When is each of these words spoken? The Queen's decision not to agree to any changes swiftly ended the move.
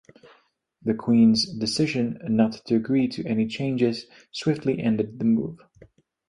The 0.81 0.95
Queen's 0.95 1.45
decision 1.45 2.17
not 2.23 2.53
to 2.65 2.75
agree 2.75 3.07
to 3.09 3.23
any 3.27 3.45
changes 3.45 4.07
swiftly 4.31 4.79
ended 4.81 5.19
the 5.19 5.25
move. 5.25 5.59